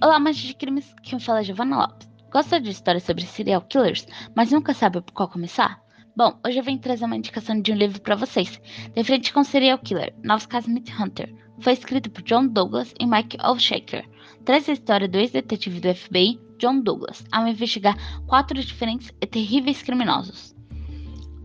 [0.00, 2.08] Olá, amantes de crimes, quem fala é Giovanna Lopes.
[2.32, 5.78] Gosta de histórias sobre serial killers, mas nunca sabe por qual começar?
[6.16, 8.58] Bom, hoje eu venho trazer uma indicação de um livro para vocês.
[8.94, 11.34] De frente com Serial Killer, Novos Casos Myth Hunter.
[11.60, 14.08] Foi escrito por John Douglas e Mike Olshaker.
[14.44, 17.94] Traz a história do ex-detetive do FBI, John Douglas, ao investigar
[18.26, 20.56] quatro diferentes e terríveis criminosos.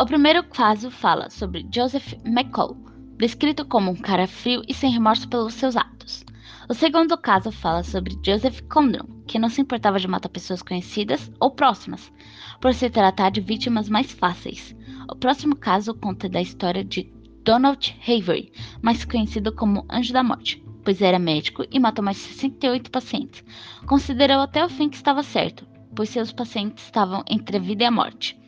[0.02, 2.78] O primeiro caso fala sobre Joseph McCall,
[3.18, 6.24] descrito como um cara frio e sem remorso pelos seus atos.
[6.72, 11.32] O segundo caso fala sobre Joseph Condon, que não se importava de matar pessoas conhecidas
[11.40, 12.14] ou próximas,
[12.62, 14.76] por se tratar de vítimas mais fáceis.
[15.12, 17.12] O próximo caso conta da história de
[17.44, 18.52] Donald Havery,
[18.84, 23.44] mais conhecido como Anjo da Morte, pois era médico e matou mais de 68 pacientes.
[23.88, 25.66] Considerou até o fim que estava certo,
[25.96, 28.40] pois seus pacientes estavam entre a vida e a morte.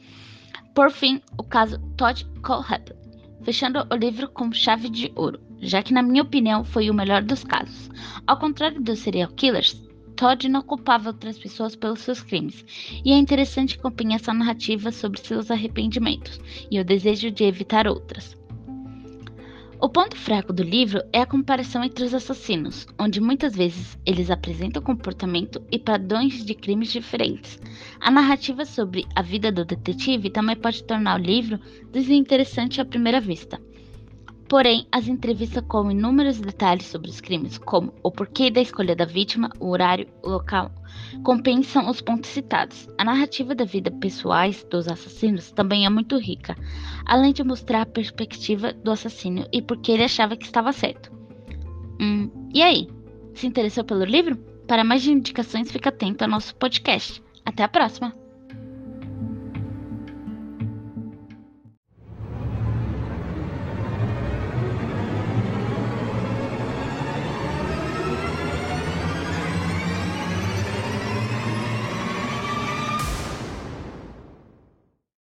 [0.76, 2.92] Por fim, o caso Todd Colhap,
[3.42, 7.22] fechando o livro com chave de ouro, já que, na minha opinião, foi o melhor
[7.22, 7.90] dos casos.
[8.26, 9.82] Ao contrário dos serial killers,
[10.16, 12.66] Todd não culpava outras pessoas pelos seus crimes,
[13.04, 17.88] e é interessante que acompanhe essa narrativa sobre seus arrependimentos e o desejo de evitar
[17.88, 18.38] outras.
[19.84, 24.30] O ponto fraco do livro é a comparação entre os assassinos, onde muitas vezes eles
[24.30, 27.60] apresentam comportamento e padrões de crimes diferentes.
[28.00, 31.60] A narrativa sobre a vida do detetive também pode tornar o livro
[31.92, 33.60] desinteressante à primeira vista.
[34.52, 39.06] Porém, as entrevistas com inúmeros detalhes sobre os crimes, como o porquê da escolha da
[39.06, 40.70] vítima, o horário, o local,
[41.24, 42.86] compensam os pontos citados.
[42.98, 46.58] A narrativa da vida pessoais dos assassinos também é muito rica,
[47.06, 51.10] além de mostrar a perspectiva do assassino e por que ele achava que estava certo.
[51.98, 52.90] Hum, e aí?
[53.34, 54.36] Se interessou pelo livro?
[54.68, 57.24] Para mais indicações, fique atento ao nosso podcast.
[57.46, 58.14] Até a próxima!